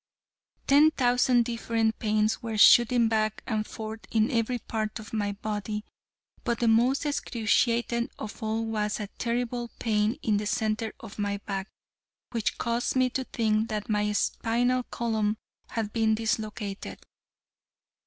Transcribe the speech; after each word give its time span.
Ten 0.65 0.89
thousand 0.89 1.45
different 1.45 1.99
pains 1.99 2.41
were 2.41 2.57
shooting 2.57 3.07
back 3.07 3.43
and 3.45 3.67
forth 3.67 3.99
in 4.09 4.31
every 4.31 4.57
part 4.57 4.97
of 4.97 5.13
my 5.13 5.33
body, 5.33 5.85
but 6.43 6.59
the 6.59 6.67
most 6.67 7.05
excruciating 7.05 8.09
of 8.17 8.41
all 8.41 8.65
was 8.65 8.99
a 8.99 9.09
terrible 9.19 9.69
pain 9.77 10.17
in 10.23 10.37
the 10.37 10.47
center 10.47 10.91
of 11.01 11.19
my 11.19 11.37
back, 11.45 11.67
which 12.31 12.57
caused 12.57 12.95
me 12.95 13.11
to 13.11 13.23
think 13.25 13.69
that 13.69 13.89
my 13.89 14.11
spinal 14.11 14.81
column 14.81 15.37
had 15.67 15.93
been 15.93 16.15
dislocated. 16.15 16.97